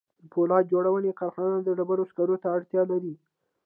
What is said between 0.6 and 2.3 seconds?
جوړونې کارخانه د ډبرو